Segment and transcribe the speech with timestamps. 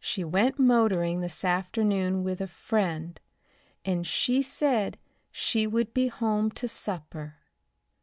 [0.00, 3.20] "She went motoring this afternoon with a friend,
[3.84, 4.96] and she said
[5.30, 7.36] she would be home to supper."